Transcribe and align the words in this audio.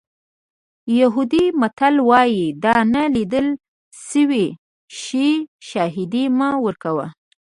یهودي 0.99 1.45
متل 1.61 1.95
وایي 2.09 2.45
د 2.63 2.65
نه 2.93 3.03
لیدل 3.15 3.47
شوي 4.09 4.45
شي 5.01 5.27
شاهدي 5.69 6.25
مه 6.37 6.49
ورکوه. 6.65 7.07